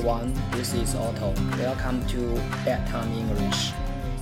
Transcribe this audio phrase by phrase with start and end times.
[0.00, 1.34] everyone, this is Otto.
[1.58, 3.72] Welcome to Bedtime English.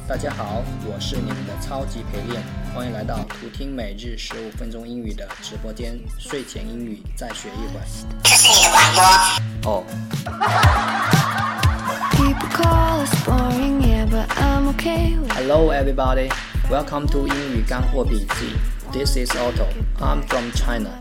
[0.08, 2.42] 大家好，我是你们的超级陪练，
[2.74, 7.80] 欢迎来到图听每日十五分钟英语的直播间，睡前英语再学一会。
[8.24, 8.92] 这是你的广
[9.62, 9.70] 播。
[9.70, 9.84] 哦，
[12.16, 16.32] People call us boring, yeah, but I'm okay with Hello everybody,
[16.68, 18.56] welcome to 英语干货笔记。
[18.92, 19.68] This is Otto.
[20.00, 21.00] I'm from China.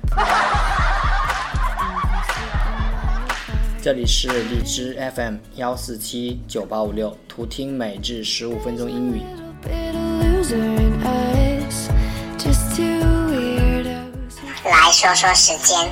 [3.88, 9.22] 这里是荔枝 FM 幺四七九八五六，图听每日十五分钟英语。
[9.62, 11.88] bit of loser in us.
[12.36, 12.84] Just two
[13.32, 14.36] weirdos.
[14.62, 15.90] 来说说时间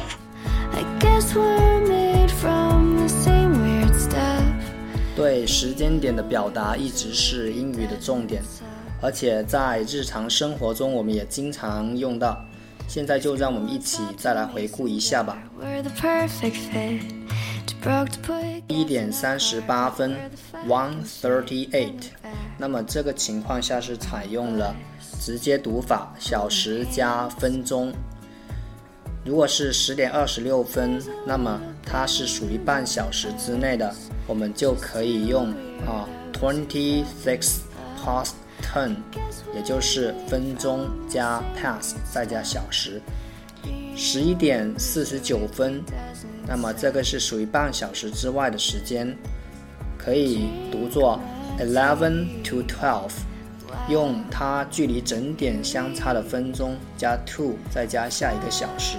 [0.75, 4.45] ，I guess we're made from the same weird stuff.
[5.17, 8.43] 对时间点的表达一直是英语的重点，
[9.01, 12.39] 而且在日常生活中我们也经常用到。
[12.87, 15.39] 现在就让我们一起再来回顾一下吧。
[18.69, 20.17] 一点三十八分
[20.67, 22.11] ，one thirty eight。
[22.59, 24.75] 那么这个情况下是采用了
[25.21, 27.93] 直接读法，小时加分钟。
[29.25, 33.95] 如果是十点二十六分，那么它是属于半小时之内的，
[34.27, 35.51] 我们就可以用
[35.87, 37.59] 啊 twenty six
[38.03, 38.97] past ten，
[39.55, 43.01] 也就是分钟加 past 再加小时。
[43.97, 45.83] 十一点四十九分，
[46.47, 49.17] 那么这个是属于半小时之外的时间，
[49.97, 51.19] 可以读作
[51.59, 53.13] eleven to twelve，
[53.89, 58.99] 用它距离整点相差的分钟加 two 再加下一个小时。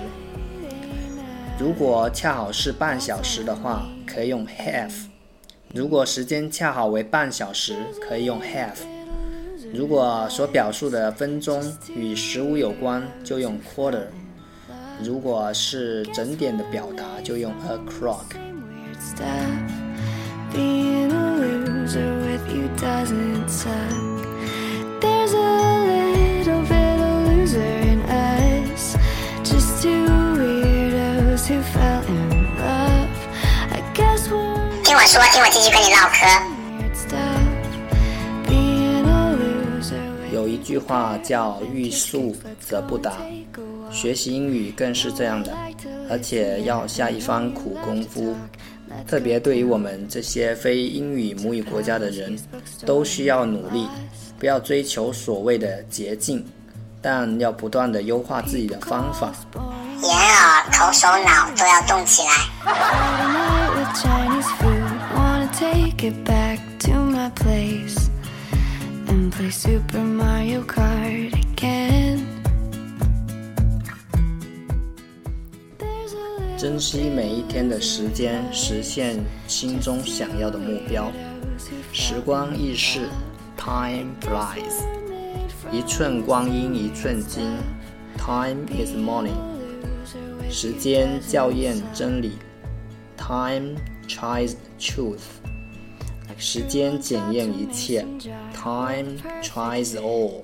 [1.60, 4.92] 如果恰好是半小时的话，可以用 half；
[5.74, 7.76] 如果时间恰好为半小时，
[8.08, 8.76] 可以用 half；
[9.74, 11.64] 如果所表述的分钟
[11.96, 14.06] 与十五有关，就用 quarter。
[15.04, 18.24] 如果是整点的表达就用 a clock
[34.84, 36.26] 听我说，听我继续跟你唠嗑。
[40.34, 43.12] 有一句话叫“欲速则不达。
[43.92, 45.56] 学习英语更是这样的，
[46.10, 48.36] 而且要下一番苦功夫。
[49.06, 52.38] 特别对于我们这些非英语母语国家的人，
[52.86, 53.88] 都需要努力，
[54.40, 56.46] 不要追求所谓的捷径，
[57.02, 59.34] 但要不断的优化自己的方法。
[60.02, 62.30] 眼耳头手脑都要动起来。
[76.58, 81.12] 珍惜每一天的时间，实现心中想要的目标。
[81.94, 83.08] 时光易逝
[83.56, 84.82] ，Time flies。
[85.72, 87.44] 一寸光阴一寸金
[88.18, 89.36] ，Time is money。
[90.50, 92.32] 时间校验真理
[93.18, 93.76] ，Time
[94.08, 95.20] tries truth。
[96.40, 98.04] 时间检验一切
[98.56, 100.42] ，Time tries all。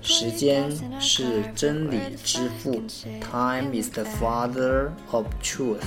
[0.00, 0.70] 时间
[1.00, 2.82] 是真理之父，
[3.20, 5.82] Time is the father of truth。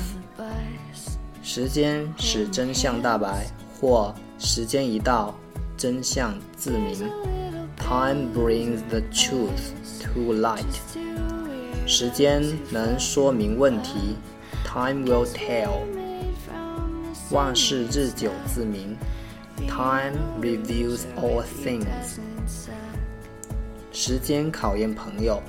[1.44, 3.46] 时间使真相大白，
[3.80, 5.36] 或时间一到，
[5.78, 7.10] 真相自明。
[7.78, 10.64] Time brings the truth to light。
[11.86, 14.16] 时间能说明问题，
[14.64, 15.82] Time will tell。
[17.32, 18.96] 万事日久自明，
[19.68, 22.20] Time reveals all things。
[23.92, 25.42] 时间考验朋友，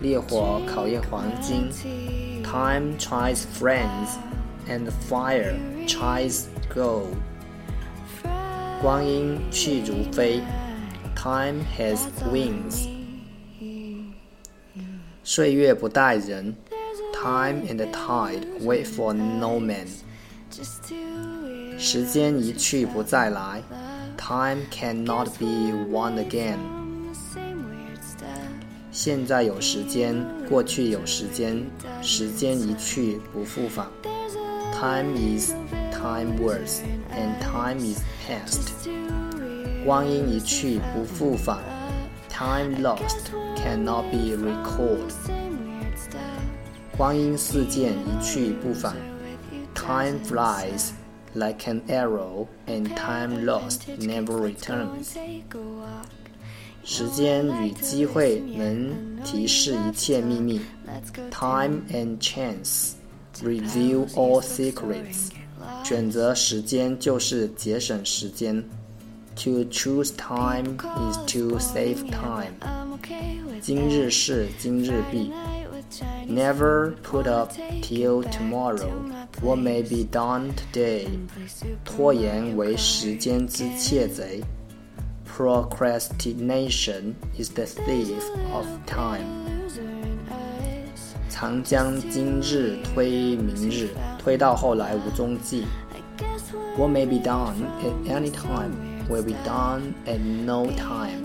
[0.00, 1.70] 烈火考验黄金。
[2.42, 4.16] Time tries friends,
[4.68, 5.54] and fire
[5.86, 7.14] tries gold.
[8.82, 10.40] 光阴去如飞，
[11.16, 11.98] Time has
[12.30, 12.86] wings.
[15.22, 16.54] 岁月不待人，
[17.14, 19.86] Time and tide wait for no man.
[20.52, 20.94] just two
[21.42, 23.62] weird 时间一去不再来，
[24.18, 26.58] Time cannot be won again.
[28.92, 29.26] same weird stuff.
[29.26, 31.64] 现在有时间，过去有时间，
[32.02, 33.88] 时间一去不复返。
[34.02, 35.52] There's a Time is
[35.92, 38.84] time words, and time is past.
[38.84, 41.58] two weird 光阴一去不复返，
[42.28, 45.10] Time lost cannot be recalled.
[45.26, 46.96] same weird stuff.
[46.96, 48.96] 光阴似箭一去不返，
[49.74, 50.90] Time flies
[51.34, 55.14] like an arrow, and time lost never returns.
[56.88, 57.08] Take a walk.
[57.08, 58.94] 时间与机会能
[59.24, 60.60] 提示一切秘密。
[60.86, 62.92] Let's go Time and chance
[63.42, 65.30] reveal all secrets.
[65.82, 68.64] 选择时间就是节省时间。
[69.36, 72.54] To choose time is to save time。
[73.62, 75.32] 今日事今日毕。
[76.28, 78.90] Never put up till tomorrow.
[79.40, 81.08] What may be done today.
[81.84, 84.42] 拖延为时间之窃贼。
[85.38, 88.22] Procrastination is the thief
[88.52, 89.24] of time.
[91.28, 93.88] 常将今日推明日，
[94.18, 95.64] 推到后来无踪迹。
[96.76, 98.72] What may be done at any time
[99.08, 101.22] will be done at no time.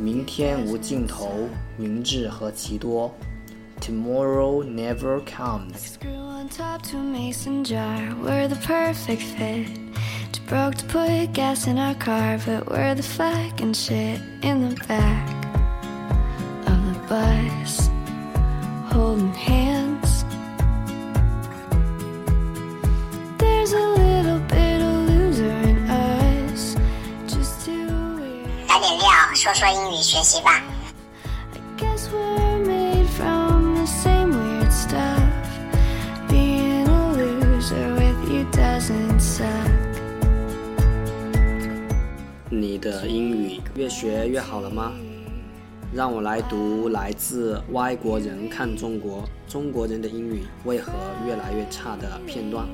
[0.00, 3.14] 明天无尽头，明日何其多。
[3.80, 5.96] Tomorrow never comes.
[10.46, 15.28] broke to put gas in our car, but we're the fucking shit in the back
[16.66, 17.88] of the bus,
[18.92, 20.24] holding hands.
[23.38, 26.76] There's a little bit of loser in us,
[27.26, 27.88] just too
[28.18, 28.68] weird.
[28.68, 30.62] 来点料，说说英语学习吧。
[42.59, 44.93] 你的英语越学越好了吗？
[45.93, 50.91] 让我来读来自《歪果仁看中国：中国人的英语为何
[51.25, 52.67] 越来越差》的片段。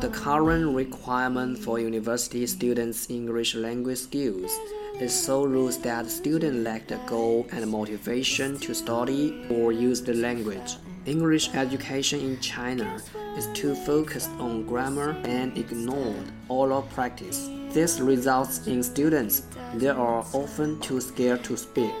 [0.00, 4.52] The current requirement for university students' English language skills
[5.00, 10.14] is so loose that students lack the goal and motivation to study or use the
[10.14, 10.76] language.
[11.04, 13.00] English education in China
[13.36, 17.48] is too focused on grammar and ignored oral practice.
[17.70, 19.42] This results in students
[19.74, 21.94] that are often too scared to speak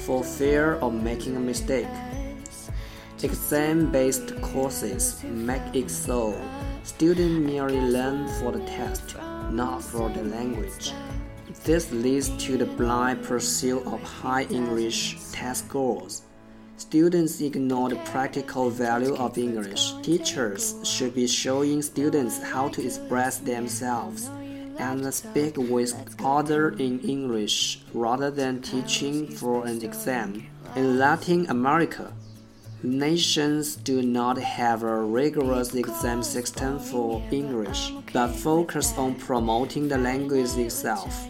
[0.00, 1.88] for fear of making a mistake.
[3.22, 6.34] Exam based courses make it so.
[6.84, 9.16] Students merely learn for the test,
[9.50, 10.92] not for the language.
[11.64, 16.22] This leads to the blind pursuit of high English test scores.
[16.78, 19.94] Students ignore the practical value of English.
[20.02, 24.28] Teachers should be showing students how to express themselves
[24.78, 30.46] and speak with others in English rather than teaching for an exam.
[30.74, 32.12] In Latin America,
[32.82, 39.96] nations do not have a rigorous exam system for English, but focus on promoting the
[39.96, 41.26] language itself.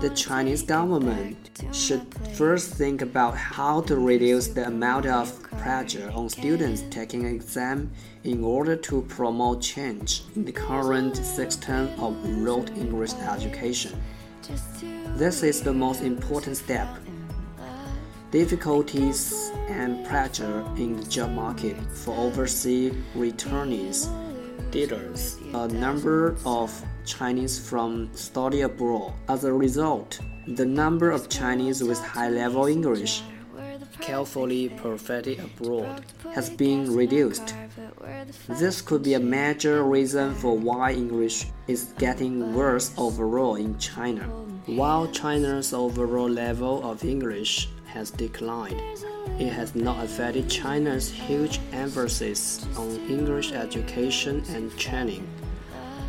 [0.00, 2.02] The Chinese government should
[2.32, 7.90] first think about how to reduce the amount of pressure on students taking an exam
[8.24, 13.92] in order to promote change in the current system of rote English education.
[15.18, 16.88] This is the most important step.
[18.30, 24.08] Difficulties and pressure in the job market for overseas returnees
[24.70, 26.70] deters a number of
[27.04, 29.12] Chinese from study abroad.
[29.28, 33.22] As a result, the number of Chinese with high-level English
[34.00, 36.04] Carefully perfected abroad.
[36.32, 37.54] has been reduced.
[38.48, 44.22] This could be a major reason for why English is getting worse overall in China.
[44.66, 48.80] While China's overall level of English has declined,
[49.38, 55.26] it has not affected China's huge emphasis on English education and training.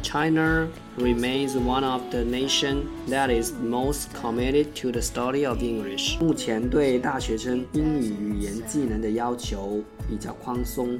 [0.02, 0.68] China
[0.98, 6.20] remains one of the nation that is most committed to the study of English.
[6.20, 11.00] 目前对大学生英语语言技能的要求比较宽松，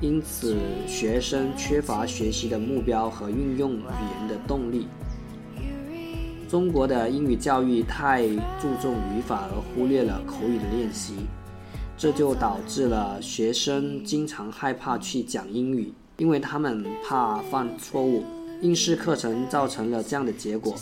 [0.00, 0.56] 因此
[0.86, 3.82] 学生缺乏学习的目标和运用语
[4.18, 4.86] 言的动力。
[6.48, 8.26] 中国的英语教育太
[8.60, 11.14] 注重语法而忽略了口语的练习，
[11.96, 18.22] 这就导致了学生经常害怕去讲英语，因为他们怕犯错误。
[18.60, 20.74] 应试课程造成了这样的结果：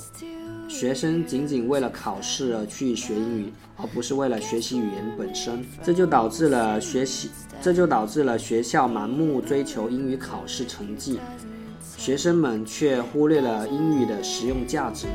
[0.66, 5.64] 学生仅仅为了考试而去学英语，而不是为了学习语言本身。
[5.80, 7.30] 这就导致了学习，
[7.62, 11.20] 这就导致了学校盲目追求英语考试成绩，
[11.96, 15.06] 学生们却忽略了英语的实用价值。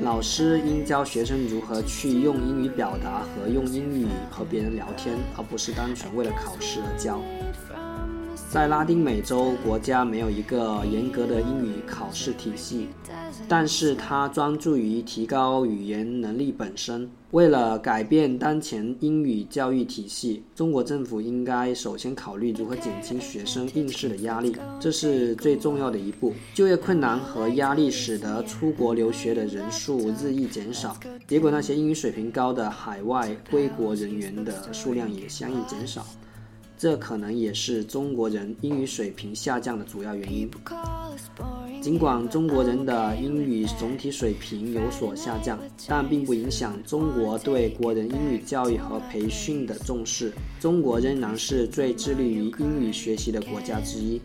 [0.00, 7.20] 老师应教学生如何去用英语表达和用英语和别人聊天，而不是单纯为了考试而教。
[8.54, 12.86] 在拉丁美洲国家没有一个严格的英语考试体系，
[13.48, 17.10] 但是它专注于提高语言能力本身。
[17.32, 26.32] 为了改变当前英语教育体系，中国政府应该首先考虑如何减轻学生应试的压力，这是最重要的一步。
[26.54, 30.96] 就业困难和压力使得出国留学的人数日益减少，
[31.26, 36.06] 结果那些英语水平高的海外归国人员的数量也相应减少。
[36.76, 40.50] 这可能也是中国人英语水平下降的主要原因。
[41.80, 50.32] 尽管中国人的英语总体水平有所下降，但并不影响中国对国人英语教育和培训的重视。
[50.60, 54.20] 中国仍然是最致力于英语学习的国家之一。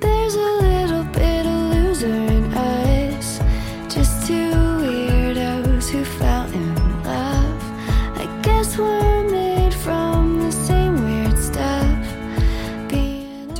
[0.00, 2.31] There's a little bit of loser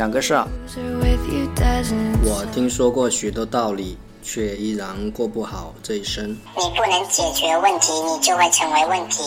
[0.02, 0.44] 讲个事儿
[2.25, 6.28] 我听说过许多道理，却依然过不好这一生。
[6.30, 9.23] 你不能解决问题，你就会成为问题。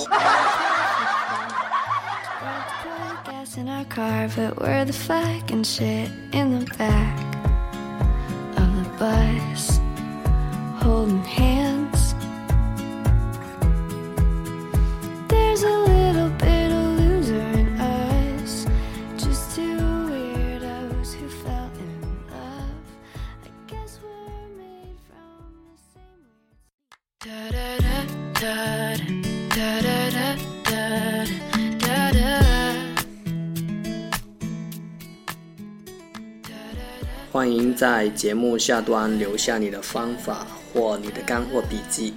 [37.35, 42.13] 欢迎在节目下端留下你的方法或你的干货笔记，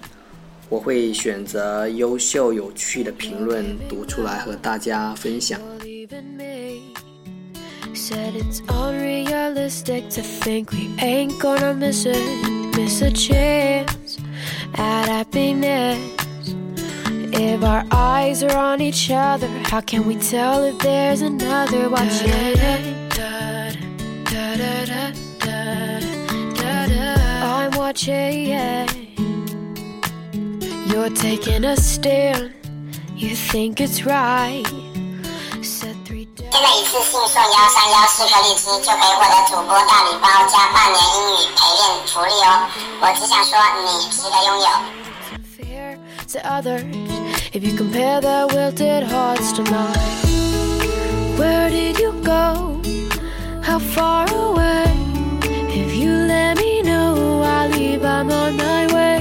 [0.69, 5.59] 我会选择优秀有趣的评论读出来和大家分享。
[5.81, 6.95] Even me
[7.97, 12.17] said it's unrealistic to think we ain't gonna miss it,
[12.77, 14.19] miss a chance
[14.75, 15.99] at happiness.
[17.33, 23.08] If our eyes are on each other, how can we tell if there's another watching?
[27.44, 28.50] I'm watching.
[30.88, 32.52] You're taking a stand.
[33.16, 34.66] You think it's right.
[35.62, 42.46] Said three 现在一次性送幺三幺四颗荔枝就可以获得主播大礼包加半年英语陪练福利哦！
[43.02, 43.52] 我只想说，
[43.86, 44.68] 你值得拥有。
[45.58, 45.98] fair
[46.32, 46.84] to others
[47.54, 49.94] if you compare their wilted hearts to mine.
[51.38, 52.67] Where did you go?
[53.79, 54.87] How far away?
[55.71, 58.05] If you let me know, I'll leave.
[58.05, 59.21] I'm on my way.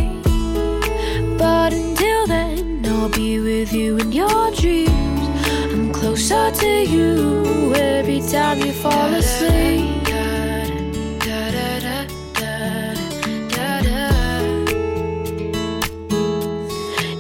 [1.37, 5.27] But until then, I'll be with you in your dreams.
[5.71, 10.07] I'm closer to you every time you fall asleep.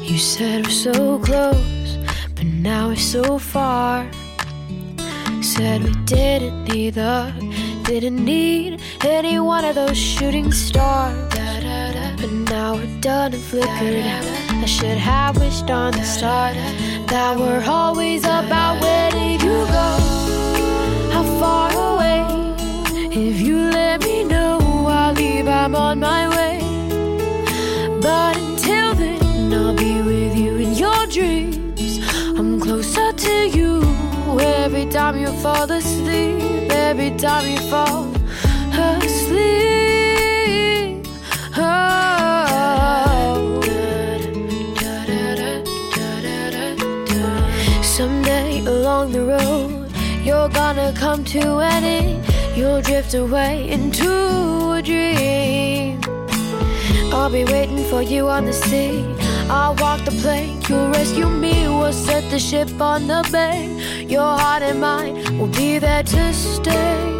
[0.01, 1.97] You said we're so close,
[2.33, 4.09] but now we're so far.
[5.47, 7.33] Said we didn't the,
[7.83, 11.15] didn't need any one of those shooting stars.
[12.19, 14.03] But now we're done and flickered.
[14.03, 16.55] I should have wished on the start
[17.07, 19.89] that we're always about where did you go?
[21.13, 22.25] How far away?
[23.09, 24.06] If you let me
[34.91, 36.71] time you fall asleep.
[36.71, 38.13] Every time you fall
[38.73, 39.47] asleep.
[41.57, 41.97] Oh.
[47.81, 49.91] Someday along the road,
[50.23, 52.25] you're gonna come to an end.
[52.55, 56.01] You'll drift away into a dream.
[57.13, 59.26] I'll be waiting for you on the sea.
[59.49, 61.67] I'll walk the plank, you'll rescue me.
[61.67, 64.05] We'll set the ship on the bay.
[64.05, 67.16] Your heart and mine will be there to stay.